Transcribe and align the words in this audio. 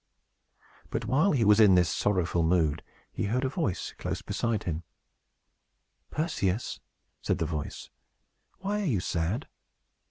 But, 0.89 1.05
while 1.05 1.31
he 1.31 1.45
was 1.45 1.59
in 1.59 1.75
this 1.75 1.87
sorrowful 1.87 2.41
mood, 2.41 2.81
he 3.13 3.25
heard 3.25 3.43
a 3.45 3.49
voice 3.49 3.93
close 3.99 4.23
beside 4.23 4.63
him. 4.63 4.81
"Perseus," 6.09 6.79
said 7.21 7.37
the 7.37 7.45
voice, 7.45 7.91
"why 8.57 8.81
are 8.81 8.85
you 8.85 8.99
sad?" 8.99 9.47